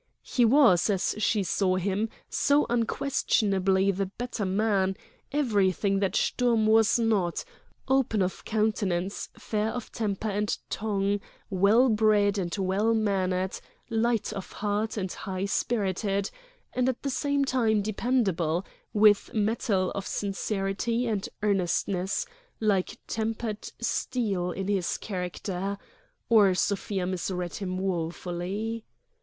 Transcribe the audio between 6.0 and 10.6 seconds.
Sturm was not, open of countenance, fair of temper and